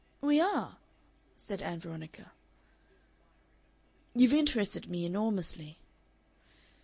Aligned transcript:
"We 0.19 0.39
are," 0.41 0.77
said 1.37 1.61
Ann 1.61 1.79
Veronica. 1.79 2.31
"You've 4.15 4.33
interested 4.33 4.87
me 4.89 5.05
enormously...." 5.05 5.77